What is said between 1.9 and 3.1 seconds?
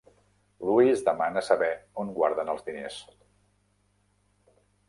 on guarden els diners.